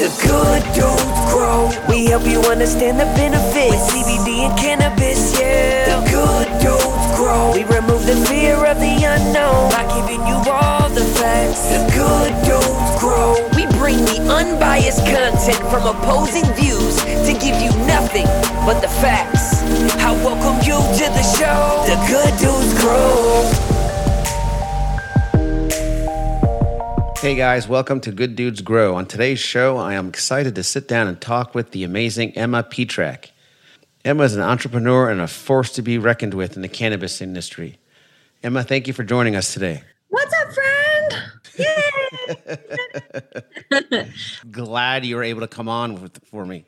[0.00, 1.68] The good dudes grow.
[1.86, 3.68] We help you understand the benefits.
[3.68, 5.92] With CBD and cannabis, yeah.
[5.92, 7.52] The good dudes grow.
[7.52, 11.68] We remove the fear of the unknown by giving you all the facts.
[11.68, 13.44] The good dudes grow.
[13.52, 18.24] We bring the unbiased content from opposing views to give you nothing
[18.64, 19.60] but the facts.
[20.00, 21.84] I welcome you to the show.
[21.84, 23.79] The good dudes grow.
[27.20, 28.94] Hey guys, welcome to Good Dudes Grow.
[28.94, 32.62] On today's show, I am excited to sit down and talk with the amazing Emma
[32.62, 33.32] Petrak.
[34.06, 37.76] Emma is an entrepreneur and a force to be reckoned with in the cannabis industry.
[38.42, 39.82] Emma, thank you for joining us today.
[40.08, 41.22] What's up, friend?
[43.70, 44.10] Yay!
[44.50, 46.64] Glad you were able to come on with, for me.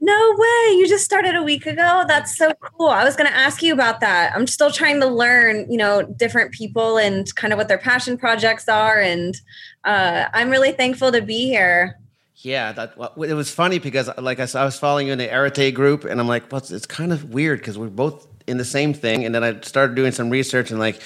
[0.00, 0.76] No way.
[0.76, 2.04] You just started a week ago.
[2.06, 2.88] That's so cool.
[2.88, 4.34] I was going to ask you about that.
[4.34, 8.18] I'm still trying to learn, you know, different people and kind of what their passion
[8.18, 9.00] projects are.
[9.00, 9.40] And
[9.84, 11.98] uh, I'm really thankful to be here.
[12.36, 15.34] Yeah, that it was funny because, like I, saw, I was following you in the
[15.34, 18.58] Arete group, and I'm like, well, it's, it's kind of weird because we're both in
[18.58, 19.24] the same thing.
[19.24, 21.00] And then I started doing some research, and like,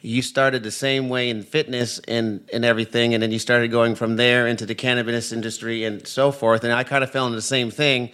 [0.00, 3.94] you started the same way in fitness and, and everything, and then you started going
[3.94, 6.64] from there into the cannabis industry and so forth.
[6.64, 8.10] And I kind of fell into the same thing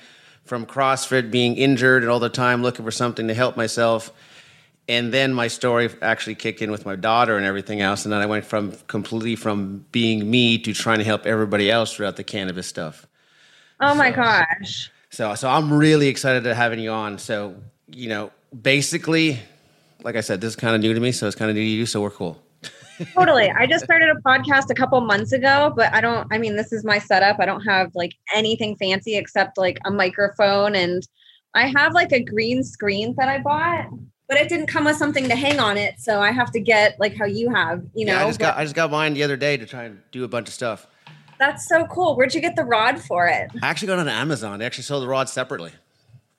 [0.48, 4.12] from CrossFit, being injured and all the time looking for something to help myself.
[4.88, 8.04] And then my story actually kicked in with my daughter and everything else.
[8.04, 11.94] And then I went from completely from being me to trying to help everybody else
[11.94, 13.06] throughout the cannabis stuff.
[13.80, 14.90] Oh my so, gosh.
[15.10, 17.18] So so I'm really excited to having you on.
[17.18, 17.54] So,
[17.86, 18.32] you know,
[18.62, 19.38] basically,
[20.02, 21.62] like I said, this is kind of new to me, so it's kind of new
[21.62, 22.42] to you, so we're cool
[23.14, 23.50] totally.
[23.50, 26.72] I just started a podcast a couple months ago, but I don't, I mean, this
[26.72, 27.38] is my setup.
[27.40, 31.06] I don't have like anything fancy except like a microphone and
[31.54, 33.86] I have like a green screen that I bought,
[34.28, 35.94] but it didn't come with something to hang on it.
[35.98, 38.12] So I have to get like how you have, you know.
[38.12, 40.24] Yeah, I just got I just got mine the other day to try and do
[40.24, 40.86] a bunch of stuff.
[41.38, 42.16] That's so cool.
[42.16, 43.50] Where'd you get the rod for it?
[43.62, 44.58] I actually got it on Amazon.
[44.58, 45.72] They actually sold the rod separately.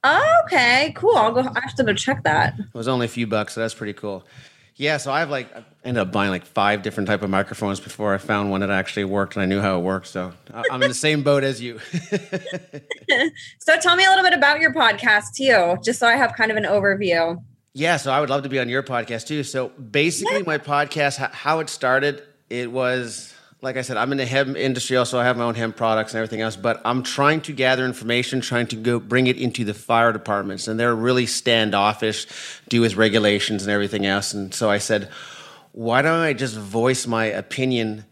[0.03, 1.15] Oh, okay, cool.
[1.15, 1.41] I'll go.
[1.41, 2.57] I have to go check that.
[2.57, 4.25] It was only a few bucks, so that's pretty cool.
[4.79, 7.81] Yeah, so I have like I ended up buying like five different type of microphones
[7.81, 10.07] before I found one that actually worked and I knew how it worked.
[10.07, 11.79] So I'm in the same boat as you.
[13.59, 16.49] so tell me a little bit about your podcast too, just so I have kind
[16.49, 17.43] of an overview.
[17.73, 19.43] Yeah, so I would love to be on your podcast too.
[19.43, 24.25] So basically, my podcast, how it started, it was like I said, I'm in the
[24.25, 24.95] hemp industry.
[24.95, 26.55] Also, I have my own hemp products and everything else.
[26.55, 30.67] But I'm trying to gather information, trying to go bring it into the fire departments,
[30.67, 32.25] and they're really standoffish,
[32.69, 34.33] do with regulations and everything else.
[34.33, 35.09] And so I said,
[35.73, 38.05] why don't I just voice my opinion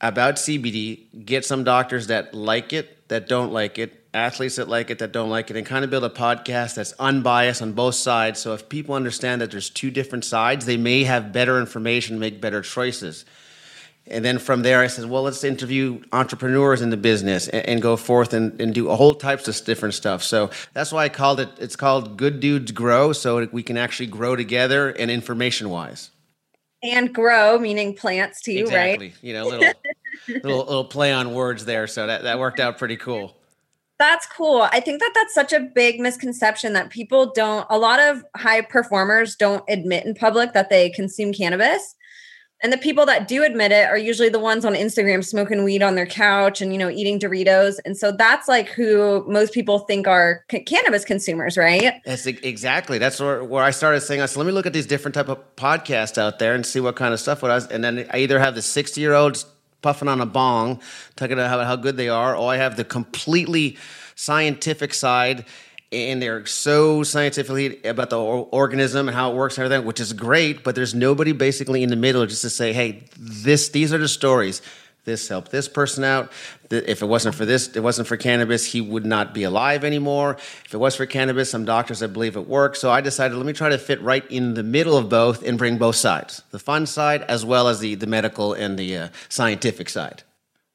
[0.00, 1.24] about CBD?
[1.24, 5.10] Get some doctors that like it, that don't like it, athletes that like it, that
[5.10, 8.40] don't like it, and kind of build a podcast that's unbiased on both sides.
[8.40, 12.42] So if people understand that there's two different sides, they may have better information, make
[12.42, 13.24] better choices.
[14.08, 17.82] And then from there, I said, well, let's interview entrepreneurs in the business and, and
[17.82, 20.24] go forth and, and, do a whole types of different stuff.
[20.24, 24.06] So that's why I called it, it's called Good Dudes Grow, so we can actually
[24.06, 26.10] grow together and information wise.
[26.82, 29.08] And grow, meaning plants too, exactly.
[29.08, 29.16] right?
[29.22, 29.72] You know, little,
[30.28, 31.86] little, little play on words there.
[31.86, 33.36] So that, that worked out pretty cool.
[34.00, 34.62] That's cool.
[34.72, 38.62] I think that that's such a big misconception that people don't, a lot of high
[38.62, 41.94] performers don't admit in public that they consume cannabis
[42.62, 45.82] and the people that do admit it are usually the ones on Instagram smoking weed
[45.82, 47.78] on their couch and you know eating Doritos.
[47.84, 52.00] And so that's like who most people think are c- cannabis consumers, right?
[52.04, 52.98] That's exactly.
[52.98, 55.28] That's where, where I started saying, I said, let me look at these different type
[55.28, 57.42] of podcasts out there and see what kind of stuff.
[57.42, 59.44] What I was, and then I either have the sixty year olds
[59.82, 60.80] puffing on a bong,
[61.16, 63.76] talking about how, how good they are, or I have the completely
[64.14, 65.44] scientific side
[65.92, 70.12] and they're so scientifically about the organism and how it works and everything, which is
[70.12, 70.64] great.
[70.64, 74.08] But there's nobody basically in the middle just to say, "Hey, this these are the
[74.08, 74.62] stories.
[75.04, 76.30] This helped this person out.
[76.70, 80.36] If it wasn't for this, it wasn't for cannabis, he would not be alive anymore.
[80.64, 82.80] If it was for cannabis, some doctors that believe it works.
[82.80, 85.58] So I decided, let me try to fit right in the middle of both and
[85.58, 89.08] bring both sides, the fun side as well as the the medical and the uh,
[89.28, 90.22] scientific side.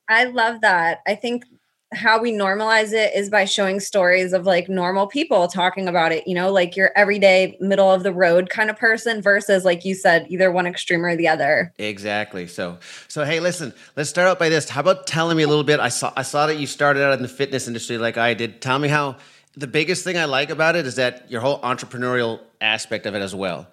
[0.09, 1.01] I love that.
[1.07, 1.45] I think
[1.93, 6.28] how we normalize it is by showing stories of like normal people talking about it,
[6.28, 9.95] you know, like your everyday middle of the road kind of person versus like you
[9.95, 11.72] said either one extreme or the other.
[11.78, 12.45] Exactly.
[12.47, 14.67] So so hey, listen, let's start out by this.
[14.67, 17.13] How about telling me a little bit I saw I saw that you started out
[17.13, 18.61] in the fitness industry like I did.
[18.61, 19.16] Tell me how
[19.55, 23.22] the biggest thing I like about it is that your whole entrepreneurial aspect of it
[23.22, 23.67] as well.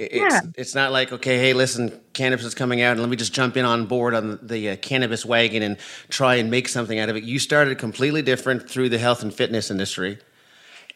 [0.00, 0.40] It's yeah.
[0.56, 3.56] it's not like okay, hey, listen, cannabis is coming out, and let me just jump
[3.58, 5.76] in on board on the uh, cannabis wagon and
[6.08, 7.24] try and make something out of it.
[7.24, 10.18] You started completely different through the health and fitness industry,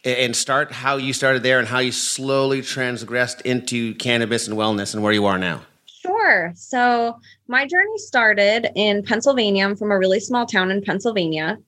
[0.04, 4.94] and start how you started there and how you slowly transgressed into cannabis and wellness
[4.94, 5.60] and where you are now.
[5.86, 6.52] Sure.
[6.54, 9.66] So my journey started in Pennsylvania.
[9.66, 11.58] I'm from a really small town in Pennsylvania.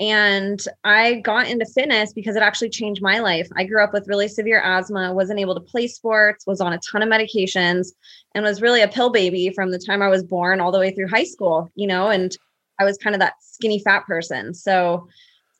[0.00, 3.48] And I got into fitness because it actually changed my life.
[3.56, 6.80] I grew up with really severe asthma, wasn't able to play sports, was on a
[6.90, 7.88] ton of medications,
[8.34, 10.92] and was really a pill baby from the time I was born all the way
[10.92, 12.36] through high school, you know, and
[12.78, 14.54] I was kind of that skinny fat person.
[14.54, 15.08] So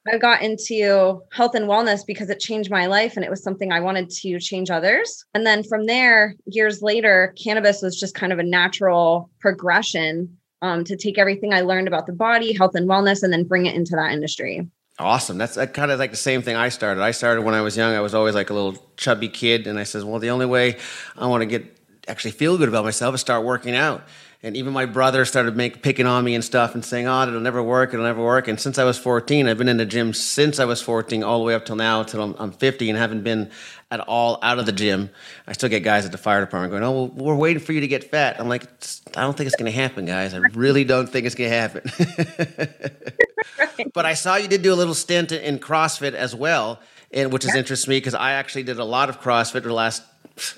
[0.07, 3.73] I got into health and wellness because it changed my life and it was something
[3.73, 5.25] I wanted to change others.
[5.35, 10.85] And then from there, years later, cannabis was just kind of a natural progression um,
[10.85, 13.75] to take everything I learned about the body, health and wellness, and then bring it
[13.75, 14.67] into that industry.
[14.99, 15.39] Awesome.
[15.39, 17.01] That's kind of like the same thing I started.
[17.01, 17.95] I started when I was young.
[17.95, 19.69] I was always like a little chubby kid.
[19.69, 20.77] And I says, well, the only way
[21.17, 21.79] I want to get
[22.09, 24.03] actually feel good about myself is start working out
[24.43, 27.41] and even my brother started make, picking on me and stuff and saying, "Oh, it'll
[27.41, 27.93] never work.
[27.93, 30.65] It'll never work." And since I was 14, I've been in the gym since I
[30.65, 33.51] was 14, all the way up till now, till I'm, I'm 50, and haven't been
[33.91, 35.11] at all out of the gym.
[35.47, 37.81] I still get guys at the fire department going, "Oh, well, we're waiting for you
[37.81, 38.65] to get fat." I'm like,
[39.17, 40.35] "I don't think it's going to happen, guys.
[40.35, 41.83] I really don't think it's going to happen."
[43.93, 46.81] But I saw you did do a little stint in CrossFit as well,
[47.13, 47.61] and which is yeah.
[47.61, 50.03] interesting me because I actually did a lot of CrossFit the last,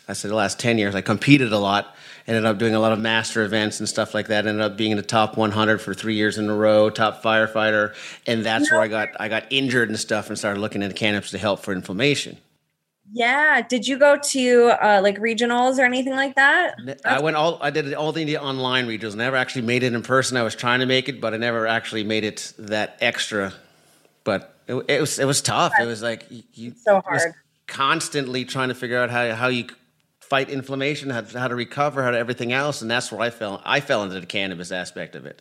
[0.08, 0.94] I said the last 10 years.
[0.94, 1.94] I competed a lot
[2.30, 4.46] ended up doing a lot of master events and stuff like that.
[4.46, 7.94] Ended up being in the top 100 for three years in a row, top firefighter,
[8.26, 11.30] and that's where I got I got injured and stuff, and started looking into cannabis
[11.32, 12.36] to help for inflammation.
[13.12, 13.62] Yeah.
[13.62, 16.76] Did you go to uh, like regionals or anything like that?
[17.04, 17.58] I went all.
[17.60, 19.16] I did all the online regionals.
[19.16, 20.36] Never actually made it in person.
[20.36, 23.52] I was trying to make it, but I never actually made it that extra.
[24.22, 25.72] But it, it was it was tough.
[25.80, 27.34] It was like you, so hard.
[27.70, 29.64] Constantly trying to figure out how how you
[30.20, 33.62] fight inflammation, how, how to recover, how to everything else, and that's where I fell.
[33.64, 35.40] I fell into the cannabis aspect of it.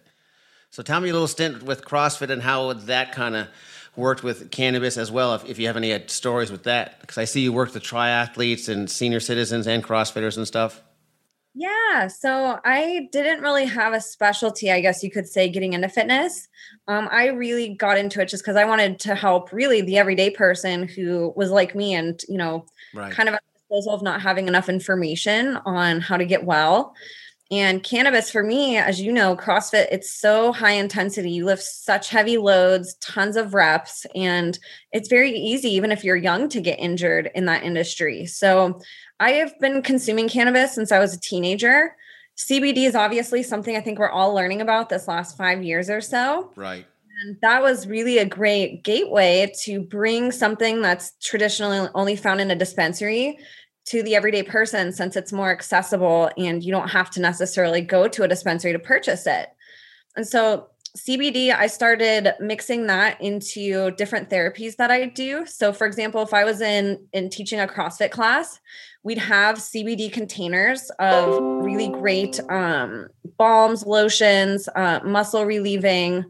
[0.72, 3.48] So tell me a little stint with CrossFit and how that kind of
[3.96, 5.36] worked with cannabis as well.
[5.36, 7.84] If, if you have any uh, stories with that, because I see you work with
[7.84, 10.82] triathletes and senior citizens and CrossFitters and stuff.
[11.60, 15.90] Yeah, so I didn't really have a specialty, I guess you could say, getting into
[15.90, 16.48] fitness.
[16.88, 20.30] Um, I really got into it just because I wanted to help really the everyday
[20.30, 23.12] person who was like me and, you know, right.
[23.12, 26.96] kind of disposal of not having enough information on how to get well.
[27.52, 31.32] And cannabis for me, as you know, CrossFit, it's so high intensity.
[31.32, 34.58] You lift such heavy loads, tons of reps, and
[34.92, 38.28] it's very easy, even if you're young, to get injured in that industry.
[38.28, 38.80] So
[39.20, 41.96] I have been consuming cannabis since I was a teenager.
[42.38, 46.02] CBD is obviously something I think we're all learning about this last five years or
[46.02, 46.54] so.
[46.56, 46.86] Right.
[47.22, 52.52] And that was really a great gateway to bring something that's traditionally only found in
[52.52, 53.40] a dispensary
[53.90, 58.08] to the everyday person since it's more accessible and you don't have to necessarily go
[58.08, 59.50] to a dispensary to purchase it.
[60.16, 65.46] And so CBD, I started mixing that into different therapies that I do.
[65.46, 68.60] So, for example, if I was in in teaching a CrossFit class,
[69.04, 73.08] we'd have CBD containers of really great um,
[73.38, 76.26] balms, lotions, uh, muscle relieving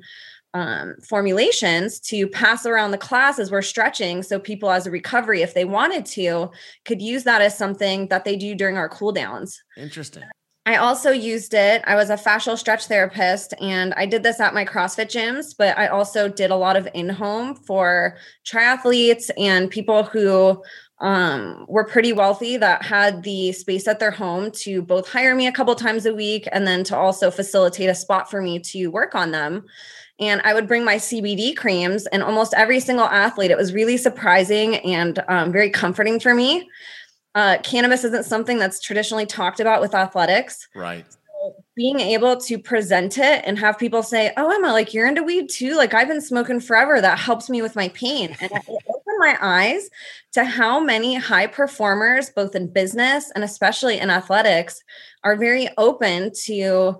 [0.53, 5.41] um, formulations to pass around the class as we're stretching so people as a recovery
[5.41, 6.49] if they wanted to
[6.85, 9.61] could use that as something that they do during our cool downs.
[9.77, 10.23] Interesting.
[10.65, 11.83] I also used it.
[11.87, 15.77] I was a fascial stretch therapist and i did this at my crossfit gyms but
[15.77, 20.61] i also did a lot of in-home for triathletes and people who
[21.01, 25.47] um, were pretty wealthy that had the space at their home to both hire me
[25.47, 28.87] a couple times a week and then to also facilitate a spot for me to
[28.87, 29.65] work on them
[30.19, 33.97] and I would bring my CBD creams, and almost every single athlete, it was really
[33.97, 36.69] surprising and um, very comforting for me.
[37.35, 40.67] Uh, cannabis isn't something that's traditionally talked about with athletics.
[40.75, 41.05] Right.
[41.09, 45.23] So being able to present it and have people say, Oh, Emma, like you're into
[45.23, 45.75] weed too.
[45.75, 46.99] Like I've been smoking forever.
[46.99, 48.35] That helps me with my pain.
[48.41, 49.89] And it opened my eyes
[50.33, 54.83] to how many high performers, both in business and especially in athletics,
[55.23, 56.95] are very open to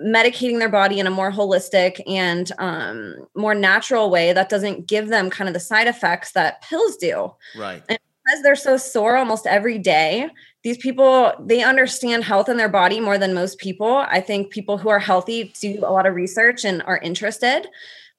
[0.00, 5.08] medicating their body in a more holistic and um, more natural way that doesn't give
[5.08, 7.32] them kind of the side effects that pills do.
[7.56, 7.82] Right.
[7.88, 10.30] And because they're so sore almost every day,
[10.62, 14.04] these people they understand health in their body more than most people.
[14.08, 17.68] I think people who are healthy do a lot of research and are interested.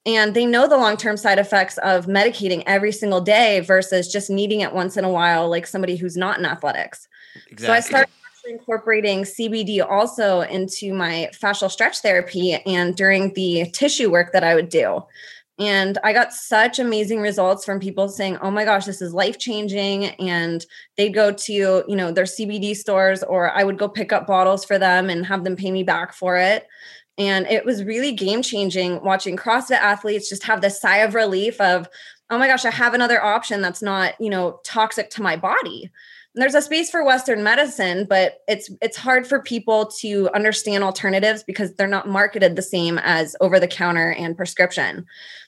[0.06, 4.30] And they know the long term side effects of medicating every single day versus just
[4.30, 7.08] needing it once in a while, like somebody who's not in athletics.
[7.48, 7.66] Exactly.
[7.66, 8.12] So I started
[8.46, 14.56] incorporating CBD also into my fascial stretch therapy and during the tissue work that I
[14.56, 15.04] would do.
[15.60, 20.08] And I got such amazing results from people saying, "Oh my gosh, this is life-changing."
[20.20, 20.66] And
[20.98, 21.54] they'd go to,
[21.88, 25.26] you know, their CBD stores or I would go pick up bottles for them and
[25.26, 26.68] have them pay me back for it.
[27.20, 31.88] And it was really game-changing watching CrossFit athletes just have this sigh of relief of,
[32.32, 35.92] "Oh my gosh, I have another option that's not, you know, toxic to my body."
[36.36, 41.44] There's a space for western medicine but it's it's hard for people to understand alternatives
[41.44, 45.06] because they're not marketed the same as over the counter and prescription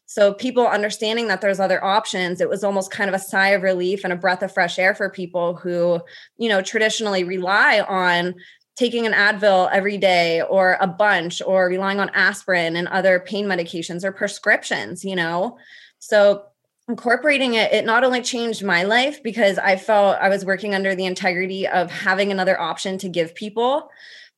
[0.07, 3.63] So people understanding that there's other options, it was almost kind of a sigh of
[3.63, 5.99] relief and a breath of fresh air for people who,
[6.37, 8.35] you know, traditionally rely on
[8.75, 13.45] taking an Advil every day or a bunch or relying on aspirin and other pain
[13.47, 15.57] medications or prescriptions, you know.
[15.99, 16.43] So
[16.87, 20.95] incorporating it, it not only changed my life because I felt I was working under
[20.95, 23.89] the integrity of having another option to give people,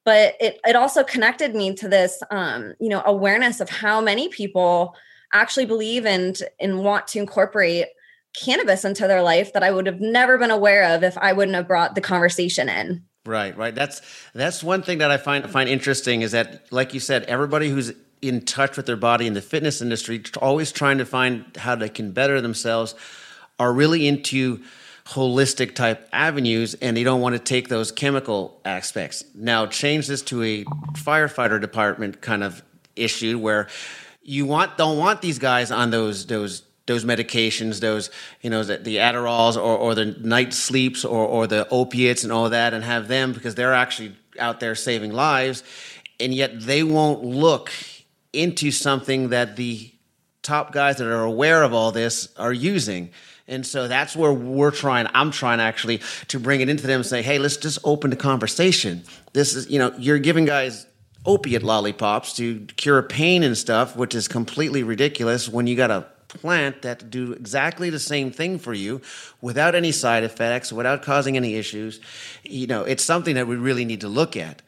[0.06, 4.30] but it, it also connected me to this, um, you know, awareness of how many
[4.30, 4.96] people
[5.34, 7.88] actually believe and and want to incorporate
[8.34, 11.56] cannabis into their life that I would have never been aware of if I wouldn't
[11.56, 13.04] have brought the conversation in.
[13.25, 13.75] Right, right.
[13.75, 14.01] That's
[14.34, 17.92] that's one thing that I find find interesting is that, like you said, everybody who's
[18.21, 21.89] in touch with their body in the fitness industry, always trying to find how they
[21.89, 22.95] can better themselves,
[23.59, 24.62] are really into
[25.05, 29.24] holistic type avenues and they don't want to take those chemical aspects.
[29.33, 32.62] Now, change this to a firefighter department kind of
[32.95, 33.67] issue where
[34.21, 38.09] you want don't want these guys on those those those medications, those
[38.41, 42.33] you know the, the Adderalls or, or the night sleeps or, or the opiates and
[42.33, 45.63] all that, and have them because they're actually out there saving lives,
[46.19, 47.71] and yet they won't look
[48.34, 49.91] into something that the
[50.43, 53.10] top guys that are aware of all this are using.
[53.48, 57.05] And so that's where we're trying, I'm trying actually to bring it into them and
[57.05, 59.03] say, hey, let's just open the conversation.
[59.34, 60.86] This is, you know, you're giving guys
[61.25, 66.05] opiate lollipops to cure pain and stuff, which is completely ridiculous when you got a
[66.27, 69.01] plant that do exactly the same thing for you
[69.41, 72.00] without any side effects, without causing any issues.
[72.43, 74.62] You know, it's something that we really need to look at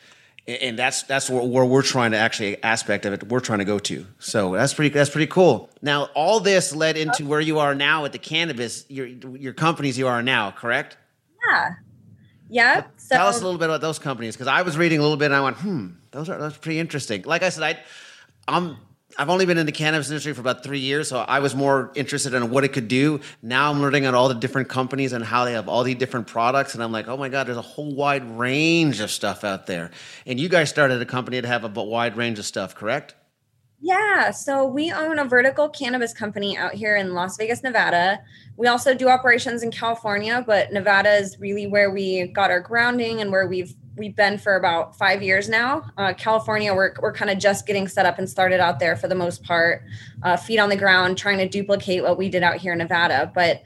[0.50, 3.66] and that's that's where, where, we're trying to actually aspect of it we're trying to
[3.66, 4.06] go to.
[4.20, 5.70] So that's pretty that's pretty cool.
[5.82, 9.98] Now all this led into where you are now with the cannabis your your companies
[9.98, 10.98] you are now correct?
[11.48, 11.74] Yeah.
[12.50, 15.04] Yeah so, tell us a little bit about those companies because i was reading a
[15.04, 17.22] little bit and i went hmm those are that's pretty interesting.
[17.22, 17.80] Like i said i
[18.48, 18.78] i'm
[19.18, 21.92] I've only been in the cannabis industry for about three years, so I was more
[21.96, 23.20] interested in what it could do.
[23.42, 26.28] Now I'm learning about all the different companies and how they have all these different
[26.28, 29.66] products, and I'm like, oh my god, there's a whole wide range of stuff out
[29.66, 29.92] there.
[30.26, 33.16] And you guys started a company to have a wide range of stuff, correct?
[33.82, 38.20] Yeah, so we own a vertical cannabis company out here in Las Vegas, Nevada.
[38.58, 43.22] We also do operations in California, but Nevada is really where we got our grounding
[43.22, 45.92] and where we've we've been for about five years now.
[45.98, 49.08] Uh, California, we're, we're kind of just getting set up and started out there for
[49.08, 49.84] the most part,
[50.24, 53.32] uh, feet on the ground, trying to duplicate what we did out here in Nevada.
[53.36, 53.62] But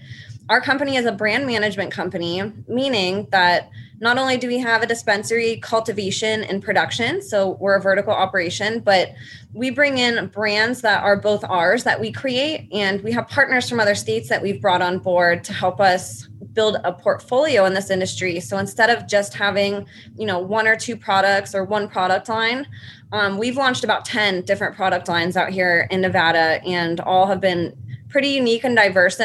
[0.49, 3.69] our company is a brand management company, meaning that
[3.99, 8.79] not only do we have a dispensary cultivation and production, so we're a vertical operation,
[8.79, 9.13] but
[9.53, 13.69] we bring in brands that are both ours that we create, and we have partners
[13.69, 17.73] from other states that we've brought on board to help us build a portfolio in
[17.73, 18.39] this industry.
[18.39, 22.67] So instead of just having, you know, one or two products or one product line,
[23.11, 27.39] um, we've launched about 10 different product lines out here in Nevada, and all have
[27.39, 27.75] been
[28.13, 29.19] pretty unique and diverse.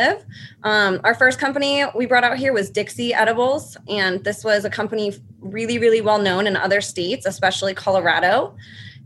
[0.64, 4.70] Um, our first company we brought out here was Dixie Edibles, and this was a
[4.70, 8.56] company really, really well known in other states, especially Colorado.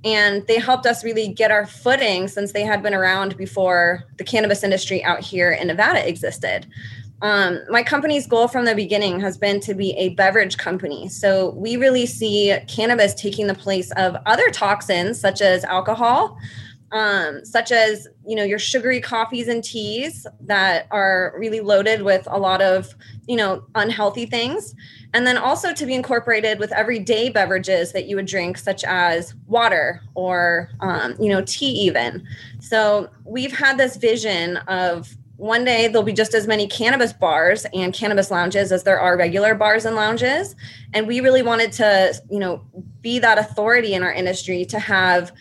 [0.05, 4.25] And they helped us really get our footing since they had been around before the
[4.25, 6.67] cannabis industry out here in Nevada existed.
[7.21, 11.09] Um, my company's goal from the beginning has been to be a beverage company.
[11.09, 16.37] So we really see cannabis taking the place of other toxins such as alcohol,
[16.92, 22.26] um, such as you know your sugary coffees and teas that are really loaded with
[22.30, 22.94] a lot of
[23.26, 24.75] you know unhealthy things,
[25.14, 29.34] and then also to be incorporated with everyday beverages that you would drink, such as
[29.46, 32.26] water or um, you know tea even.
[32.61, 37.66] So we've had this vision of one day there'll be just as many cannabis bars
[37.72, 40.54] and cannabis lounges as there are regular bars and lounges
[40.92, 42.64] and we really wanted to you know
[43.00, 45.32] be that authority in our industry to have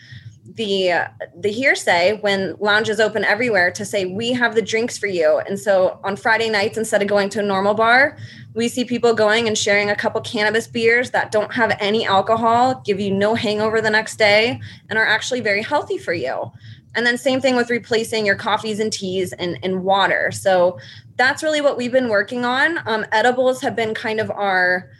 [0.44, 0.92] the
[1.36, 5.56] the hearsay when lounges open everywhere to say we have the drinks for you and
[5.56, 8.16] so on friday nights instead of going to a normal bar
[8.54, 12.82] we see people going and sharing a couple cannabis beers that don't have any alcohol
[12.84, 16.50] give you no hangover the next day and are actually very healthy for you
[16.94, 20.30] and then same thing with replacing your coffees and teas and, and water.
[20.30, 20.78] So
[21.16, 22.78] that's really what we've been working on.
[22.86, 24.90] Um, edibles have been kind of our,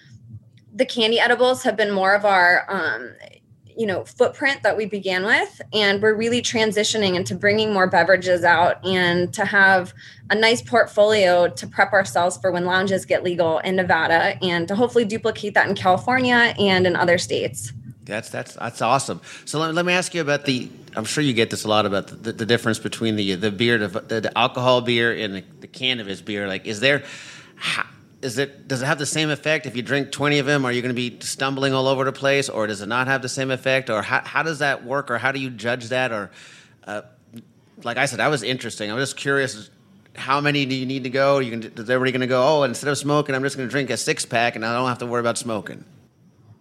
[0.74, 3.14] the candy edibles have been more of our, um,
[3.76, 5.60] you know, footprint that we began with.
[5.72, 9.92] And we're really transitioning into bringing more beverages out and to have
[10.30, 14.74] a nice portfolio to prep ourselves for when lounges get legal in Nevada and to
[14.74, 17.72] hopefully duplicate that in California and in other states.
[18.04, 19.20] That's that's that's awesome.
[19.44, 20.68] So let, let me ask you about the.
[20.94, 23.50] I'm sure you get this a lot about the, the, the difference between the the
[23.50, 26.48] beer, the, the alcohol beer, and the, the, cannabis beer.
[26.48, 27.04] Like, is there,
[28.22, 30.64] is it does it have the same effect if you drink 20 of them?
[30.64, 33.20] Are you going to be stumbling all over the place, or does it not have
[33.20, 36.12] the same effect, or how how does that work, or how do you judge that,
[36.12, 36.30] or
[36.86, 37.02] uh,
[37.82, 38.90] like I said, that was interesting.
[38.90, 39.70] I was just curious.
[40.14, 41.38] How many do you need to go?
[41.38, 41.62] You can.
[41.62, 42.42] Is everybody going to go?
[42.42, 44.88] Oh, instead of smoking, I'm just going to drink a six pack, and I don't
[44.88, 45.84] have to worry about smoking.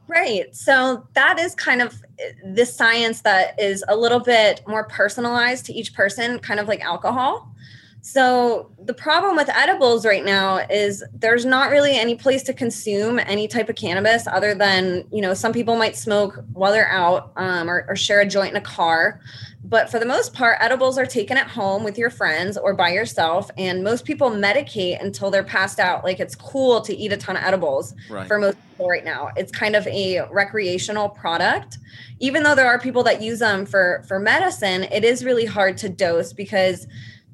[0.07, 0.53] Right.
[0.53, 2.01] So that is kind of
[2.43, 6.81] the science that is a little bit more personalized to each person, kind of like
[6.81, 7.53] alcohol.
[8.01, 13.19] So the problem with edibles right now is there's not really any place to consume
[13.19, 17.31] any type of cannabis other than you know some people might smoke while they're out
[17.35, 19.21] um, or, or share a joint in a car.
[19.63, 22.89] But for the most part edibles are taken at home with your friends or by
[22.89, 26.03] yourself and most people medicate until they're passed out.
[26.03, 28.27] Like it's cool to eat a ton of edibles right.
[28.27, 29.29] for most people right now.
[29.35, 31.77] It's kind of a recreational product.
[32.19, 35.77] Even though there are people that use them for for medicine it is really hard
[35.77, 36.87] to dose because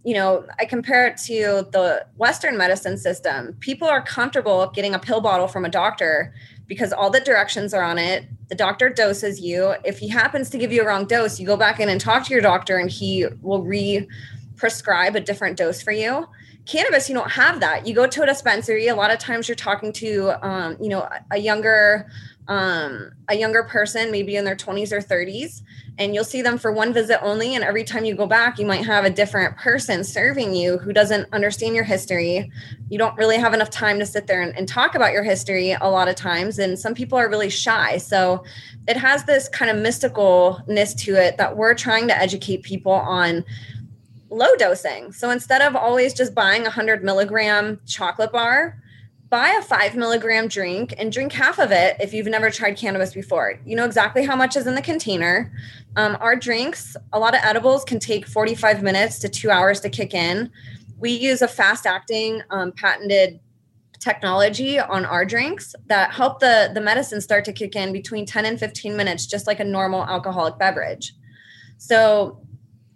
[0.04, 3.56] you know, I compare it to the Western medicine system.
[3.60, 6.34] People are comfortable getting a pill bottle from a doctor
[6.68, 8.26] because all the directions are on it.
[8.50, 9.76] The doctor doses you.
[9.84, 12.26] If he happens to give you a wrong dose, you go back in and talk
[12.26, 14.08] to your doctor and he will re
[14.56, 16.28] prescribe a different dose for you.
[16.66, 17.88] Cannabis, you don't have that.
[17.88, 18.88] You go to a dispensary.
[18.88, 22.10] A lot of times you're talking to, um, you know, a younger
[22.48, 25.62] um, a younger person, maybe in their 20s or 30s,
[25.98, 27.56] and you'll see them for one visit only.
[27.56, 30.94] And every time you go back, you might have a different person serving you who
[30.94, 32.52] doesn't understand your history.
[32.90, 35.72] You don't really have enough time to sit there and, and talk about your history
[35.72, 36.60] a lot of times.
[36.60, 37.98] And some people are really shy.
[37.98, 38.44] So
[38.88, 43.44] it has this kind of mysticalness to it that we're trying to educate people on
[44.30, 45.12] low dosing.
[45.12, 48.78] So instead of always just buying a 100 milligram chocolate bar,
[49.30, 53.14] buy a five milligram drink and drink half of it if you've never tried cannabis
[53.14, 53.60] before.
[53.66, 55.52] You know exactly how much is in the container.
[55.96, 59.90] Um, our drinks, a lot of edibles can take 45 minutes to two hours to
[59.90, 60.50] kick in.
[60.98, 63.40] We use a fast acting um, patented
[64.00, 68.46] technology on our drinks that help the, the medicine start to kick in between 10
[68.46, 71.14] and 15 minutes, just like a normal alcoholic beverage.
[71.78, 72.40] So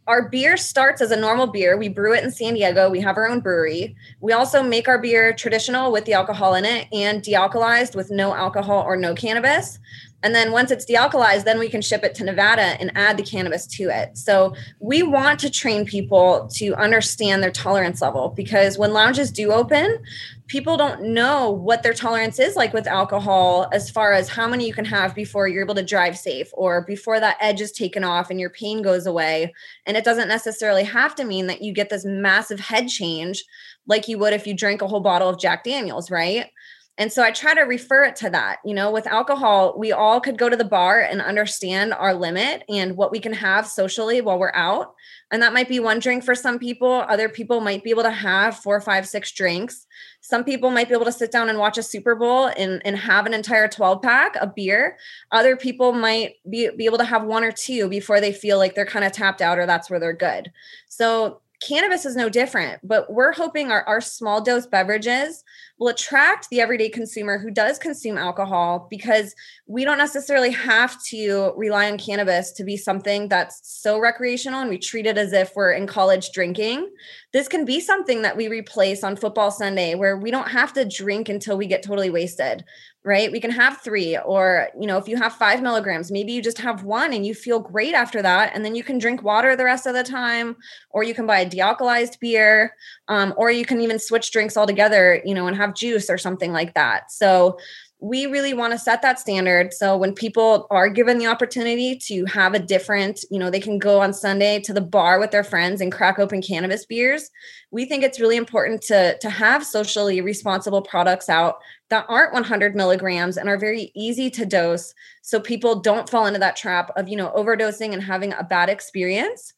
[0.08, 1.78] our beer starts as a normal beer.
[1.78, 2.90] We brew it in San Diego.
[2.90, 3.96] We have our own brewery.
[4.20, 8.34] We also make our beer traditional with the alcohol in it and dealcoholized with no
[8.34, 9.80] alcohol or no cannabis.
[10.24, 13.24] And then once it's dealcoholized, then we can ship it to Nevada and add the
[13.24, 14.18] cannabis to it.
[14.18, 19.52] So we want to train people to understand their tolerance level because when lounges do
[19.52, 20.04] open,
[20.52, 24.68] people don't know what their tolerance is like with alcohol as far as how many
[24.68, 28.04] you can have before you're able to drive safe or before that edge is taken
[28.04, 29.54] off and your pain goes away
[29.86, 33.46] and it doesn't necessarily have to mean that you get this massive head change
[33.88, 36.48] like you would if you drank a whole bottle of Jack Daniels, right?
[36.98, 38.58] And so I try to refer it to that.
[38.66, 42.64] You know, with alcohol, we all could go to the bar and understand our limit
[42.70, 44.94] and what we can have socially while we're out.
[45.32, 47.06] And that might be one drink for some people.
[47.08, 49.88] Other people might be able to have four, five, six drinks.
[50.20, 52.98] Some people might be able to sit down and watch a Super Bowl and, and
[52.98, 54.98] have an entire 12 pack of beer.
[55.32, 58.76] Other people might be, be able to have one or two before they feel like
[58.76, 60.52] they're kind of tapped out or that's where they're good.
[60.90, 65.44] So cannabis is no different, but we're hoping our, our small dose beverages
[65.82, 69.34] will attract the everyday consumer who does consume alcohol because
[69.66, 74.70] we don't necessarily have to rely on cannabis to be something that's so recreational and
[74.70, 76.88] we treat it as if we're in college drinking.
[77.34, 80.86] This can be something that we replace on football Sunday where we don't have to
[80.86, 82.64] drink until we get totally wasted
[83.04, 83.32] right?
[83.32, 86.60] We can have three, or, you know, if you have five milligrams, maybe you just
[86.60, 88.52] have one and you feel great after that.
[88.54, 90.56] And then you can drink water the rest of the time,
[90.92, 92.76] or you can buy a dealcoholized beer,
[93.12, 96.54] um, or you can even switch drinks altogether, you know, and have juice or something
[96.54, 97.12] like that.
[97.12, 97.58] So,
[98.04, 102.26] we really want to set that standard so when people are given the opportunity to
[102.26, 105.44] have a different you know they can go on sunday to the bar with their
[105.44, 107.30] friends and crack open cannabis beers
[107.70, 111.58] we think it's really important to to have socially responsible products out
[111.92, 116.40] that aren't 100 milligrams and are very easy to dose so people don't fall into
[116.40, 119.54] that trap of you know overdosing and having a bad experience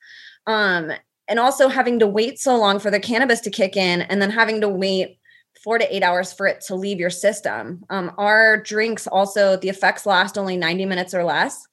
[0.48, 0.92] um
[1.28, 4.32] and also having to wait so long for the cannabis to kick in and then
[4.32, 5.20] having to wait
[5.64, 7.84] four to eight hours for it to leave your system.
[7.90, 11.66] Um, our drinks also, the effects last only 90 minutes or less.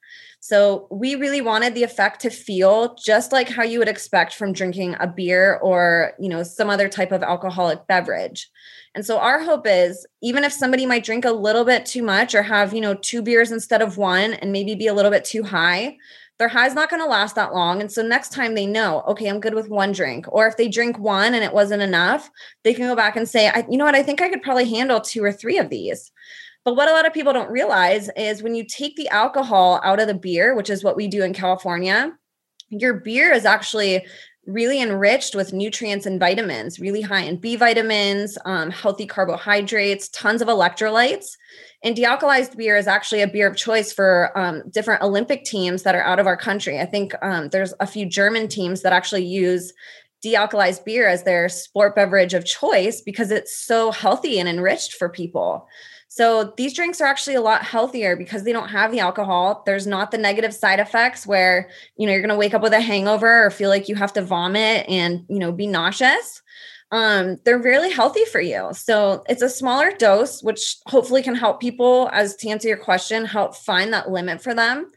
[0.42, 4.54] So we really wanted the effect to feel just like how you would expect from
[4.54, 8.48] drinking a beer or, you know, some other type of alcoholic beverage.
[8.94, 12.34] And so our hope is even if somebody might drink a little bit too much
[12.34, 15.26] or have, you know, two beers instead of one and maybe be a little bit
[15.26, 15.98] too high,
[16.40, 17.83] their high's not going to last that long.
[17.83, 20.24] And so next time they know, okay, I'm good with one drink.
[20.31, 22.31] Or if they drink one and it wasn't enough,
[22.64, 25.03] they can go back and say, you know what, I think I could probably handle
[25.03, 26.11] two or three of these.
[26.64, 30.00] But what a lot of people don't realize is when you take the alcohol out
[30.00, 32.11] of the beer, which is what we do in California,
[32.70, 34.07] your beer is actually
[34.46, 40.42] really enriched with nutrients and vitamins, really high in B vitamins, um, healthy carbohydrates, tons
[40.42, 41.26] of electrolytes.
[41.83, 45.94] And dealcoholized beer is actually a beer of choice for um, different Olympic teams that
[45.94, 46.79] are out of our country.
[46.79, 49.72] I think um, there's a few German teams that actually use
[50.24, 55.09] dealcoholized beer as their sport beverage of choice because it's so healthy and enriched for
[55.09, 55.66] people.
[56.12, 59.62] So these drinks are actually a lot healthier because they don't have the alcohol.
[59.64, 62.72] There's not the negative side effects where, you know, you're going to wake up with
[62.72, 66.42] a hangover or feel like you have to vomit and, you know, be nauseous.
[66.90, 68.70] Um, they're really healthy for you.
[68.72, 73.24] So it's a smaller dose, which hopefully can help people, as to answer your question,
[73.24, 74.90] help find that limit for them.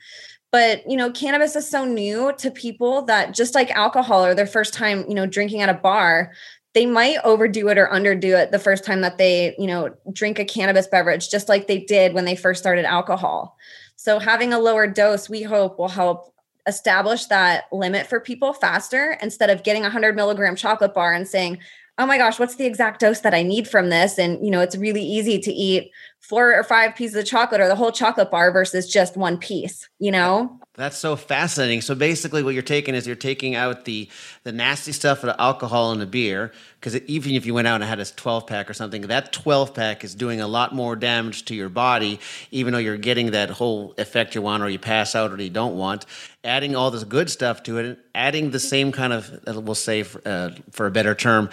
[0.52, 4.48] But you know, cannabis is so new to people that just like alcohol or their
[4.48, 6.32] first time, you know, drinking at a bar,
[6.74, 10.40] they might overdo it or underdo it the first time that they, you know, drink
[10.40, 13.56] a cannabis beverage, just like they did when they first started alcohol.
[13.96, 16.34] So having a lower dose, we hope will help
[16.66, 21.28] establish that limit for people faster instead of getting a 100 milligram chocolate bar and
[21.28, 21.60] saying,
[22.00, 24.18] oh my gosh, what's the exact dose that I need from this?
[24.18, 25.92] And, you know, it's really easy to eat
[26.24, 29.90] four or five pieces of chocolate or the whole chocolate bar versus just one piece,
[30.00, 30.58] you know?
[30.76, 31.82] That's so fascinating.
[31.82, 34.10] So basically what you're taking is you're taking out the
[34.44, 37.76] the nasty stuff of the alcohol in the beer because even if you went out
[37.76, 40.96] and had a 12 pack or something, that 12 pack is doing a lot more
[40.96, 42.20] damage to your body
[42.52, 45.50] even though you're getting that whole effect you want or you pass out or you
[45.50, 46.06] don't want.
[46.46, 50.04] Adding all this good stuff to it, adding the same kind of uh, we'll say
[50.04, 51.50] for, uh, for a better term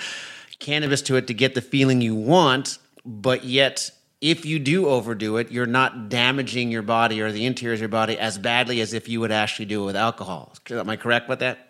[0.61, 5.39] cannabis to it to get the feeling you want, but yet if you do overdo
[5.39, 8.93] it, you're not damaging your body or the interior of your body as badly as
[8.93, 10.55] if you would actually do it with alcohol.
[10.71, 11.67] Am I correct with that?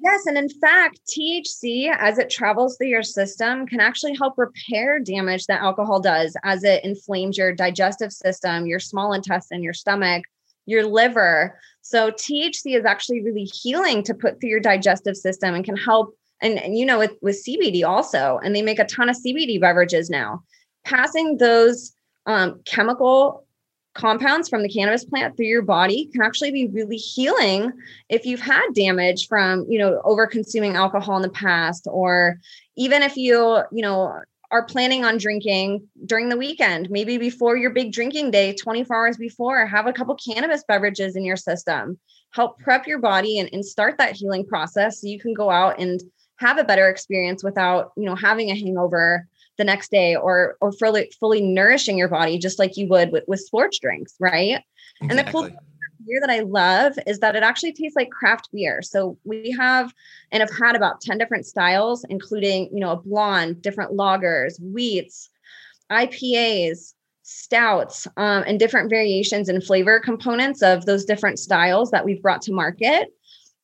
[0.00, 0.26] Yes.
[0.26, 5.46] And in fact, THC, as it travels through your system, can actually help repair damage
[5.46, 10.24] that alcohol does as it inflames your digestive system, your small intestine, your stomach,
[10.66, 11.58] your liver.
[11.80, 16.14] So, THC is actually really healing to put through your digestive system and can help.
[16.42, 19.58] And, and you know, with, with CBD also, and they make a ton of CBD
[19.60, 20.42] beverages now
[20.84, 21.93] passing those
[22.26, 23.46] um, chemical
[23.94, 27.72] compounds from the cannabis plant through your body can actually be really healing
[28.08, 32.40] if you've had damage from you know over consuming alcohol in the past or
[32.76, 37.70] even if you you know are planning on drinking during the weekend maybe before your
[37.70, 41.98] big drinking day 24 hours before have a couple cannabis beverages in your system.
[42.32, 45.80] Help prep your body and, and start that healing process so you can go out
[45.80, 46.00] and
[46.36, 50.72] have a better experience without you know having a hangover the next day or or
[50.72, 54.62] fully fully nourishing your body just like you would with, with sports drinks right
[55.00, 55.08] exactly.
[55.08, 55.48] and the cool
[56.06, 58.82] beer that I love is that it actually tastes like craft beer.
[58.82, 59.92] So we have
[60.32, 65.30] and have had about 10 different styles, including, you know, a blonde, different lagers, wheats,
[65.90, 72.22] IPAs, stouts, um, and different variations and flavor components of those different styles that we've
[72.22, 73.08] brought to market.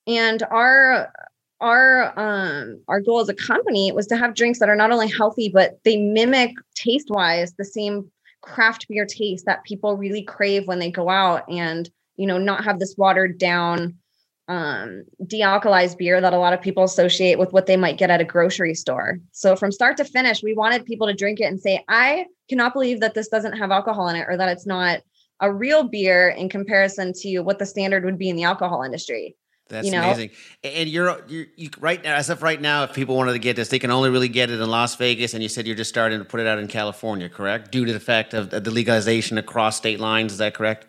[0.06, 1.12] And our
[1.60, 5.08] our um our goal as a company was to have drinks that are not only
[5.08, 8.10] healthy but they mimic taste wise the same
[8.42, 12.64] craft beer taste that people really crave when they go out and you know not
[12.64, 13.94] have this watered down
[14.48, 18.20] um dealcoholized beer that a lot of people associate with what they might get at
[18.20, 19.18] a grocery store.
[19.32, 22.72] So from start to finish we wanted people to drink it and say i cannot
[22.72, 25.00] believe that this doesn't have alcohol in it or that it's not
[25.42, 29.36] a real beer in comparison to what the standard would be in the alcohol industry
[29.70, 30.02] that's you know?
[30.02, 30.30] amazing.
[30.62, 33.56] And you're, you're you, right now, as of right now, if people wanted to get
[33.56, 35.32] this, they can only really get it in Las Vegas.
[35.32, 37.72] And you said you're just starting to put it out in California, correct?
[37.72, 40.32] Due to the fact of the legalization across state lines.
[40.32, 40.86] Is that correct?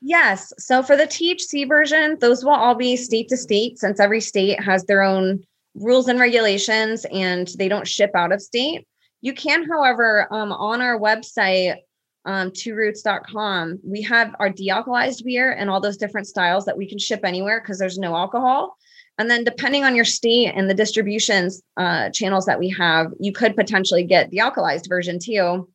[0.00, 0.52] Yes.
[0.58, 4.60] So for the THC version, those will all be state to state since every state
[4.60, 8.86] has their own rules and regulations and they don't ship out of state.
[9.20, 11.76] You can, however, um, on our website,
[12.24, 16.98] um, tworoots.com, we have our dealcoholized beer and all those different styles that we can
[16.98, 18.76] ship anywhere because there's no alcohol.
[19.18, 23.32] And then, depending on your state and the distributions uh, channels that we have, you
[23.32, 25.68] could potentially get the alcoholized version too,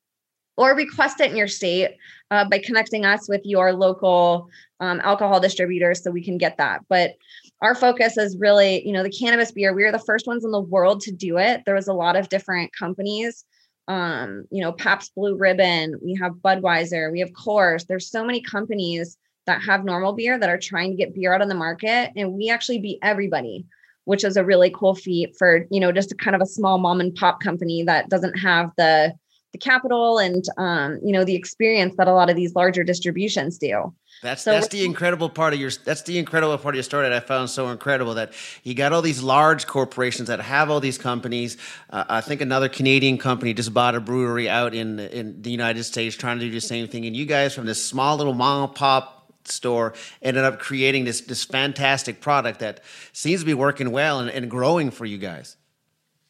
[0.57, 1.91] or request it in your state
[2.31, 6.81] uh, by connecting us with your local um, alcohol distributors so we can get that.
[6.89, 7.15] But
[7.62, 9.73] our focus is really, you know, the cannabis beer.
[9.73, 11.62] We are the first ones in the world to do it.
[11.65, 13.45] There was a lot of different companies
[13.88, 17.88] um, you know, Pabst Blue Ribbon, we have Budweiser, we have Coors.
[17.88, 21.41] There's so many companies that have normal beer that are trying to get beer out
[21.41, 23.65] on the market, and we actually beat everybody,
[24.04, 26.78] which is a really cool feat for you know just a kind of a small
[26.78, 29.13] mom and pop company that doesn't have the
[29.57, 33.57] the capital and um, you know the experience that a lot of these larger distributions
[33.57, 33.93] do.
[34.23, 37.07] That's so that's the incredible part of your that's the incredible part of your story
[37.07, 40.79] that I found so incredible that you got all these large corporations that have all
[40.79, 41.57] these companies.
[41.89, 45.83] Uh, I think another Canadian company just bought a brewery out in in the United
[45.83, 48.69] States trying to do the same thing, and you guys from this small little mom
[48.69, 52.81] and pop store ended up creating this this fantastic product that
[53.13, 55.56] seems to be working well and, and growing for you guys.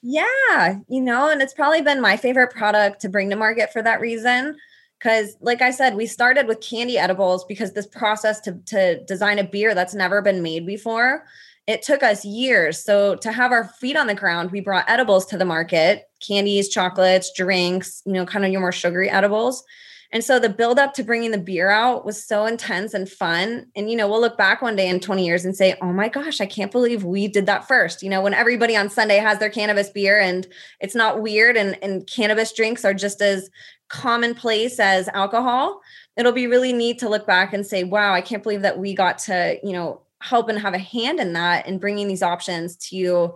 [0.02, 3.82] Yeah, you know, and it's probably been my favorite product to bring to market for
[3.82, 4.58] that reason.
[5.00, 9.38] Because, like I said, we started with candy edibles because this process to, to design
[9.38, 11.24] a beer that's never been made before,
[11.68, 12.84] it took us years.
[12.84, 16.70] So, to have our feet on the ground, we brought edibles to the market candies,
[16.70, 19.64] chocolates, drinks, you know, kind of your more sugary edibles.
[20.12, 23.68] And so the build up to bringing the beer out was so intense and fun.
[23.76, 26.08] And, you know, we'll look back one day in 20 years and say, oh my
[26.08, 28.02] gosh, I can't believe we did that first.
[28.02, 30.48] You know, when everybody on Sunday has their cannabis beer and
[30.80, 33.50] it's not weird and, and cannabis drinks are just as
[33.90, 35.82] commonplace as alcohol,
[36.16, 38.94] it'll be really neat to look back and say, wow, I can't believe that we
[38.94, 42.76] got to, you know, help and have a hand in that and bringing these options
[42.76, 43.36] to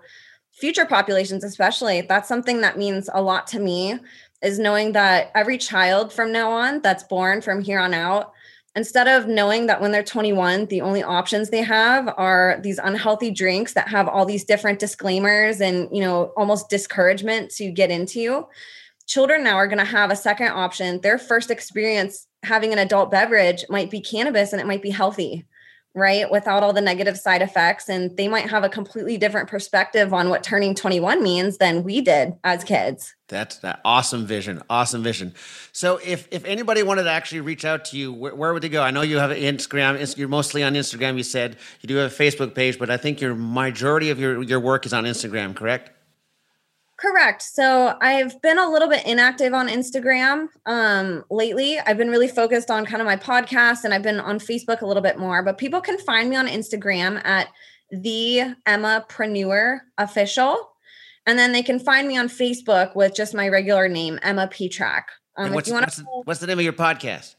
[0.52, 3.98] future populations especially that's something that means a lot to me
[4.42, 8.34] is knowing that every child from now on that's born from here on out
[8.76, 13.30] instead of knowing that when they're 21 the only options they have are these unhealthy
[13.32, 18.46] drinks that have all these different disclaimers and you know almost discouragement to get into
[19.12, 21.02] children now are going to have a second option.
[21.02, 25.46] Their first experience having an adult beverage might be cannabis and it might be healthy
[25.94, 30.14] right without all the negative side effects and they might have a completely different perspective
[30.14, 33.14] on what turning 21 means than we did as kids.
[33.28, 35.34] That's that awesome vision awesome vision.
[35.72, 38.70] So if if anybody wanted to actually reach out to you where, where would they
[38.70, 38.82] go?
[38.82, 41.58] I know you have instagram you're mostly on instagram you said.
[41.82, 44.86] You do have a facebook page but i think your majority of your your work
[44.86, 45.92] is on instagram correct
[47.02, 47.42] Correct.
[47.42, 51.80] So I've been a little bit inactive on Instagram um, lately.
[51.80, 54.86] I've been really focused on kind of my podcast and I've been on Facebook a
[54.86, 57.48] little bit more, but people can find me on Instagram at
[57.90, 60.74] the Emma Preneur official.
[61.26, 65.06] And then they can find me on Facebook with just my regular name, Emma Petrak.
[65.38, 67.34] Um, what's, what's, the, what's the name of your podcast?